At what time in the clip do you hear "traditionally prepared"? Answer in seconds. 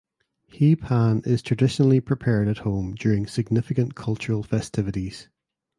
1.43-2.47